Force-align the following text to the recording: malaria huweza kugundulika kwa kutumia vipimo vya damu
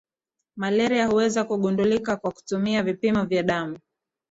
malaria 0.55 1.07
huweza 1.07 1.43
kugundulika 1.43 2.15
kwa 2.17 2.31
kutumia 2.31 2.83
vipimo 2.83 3.25
vya 3.25 3.43
damu 3.43 3.79